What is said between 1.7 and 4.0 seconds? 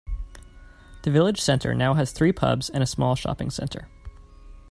now has three pubs and a small shopping centre.